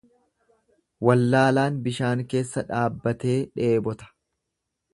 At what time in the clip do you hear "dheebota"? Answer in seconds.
3.61-4.13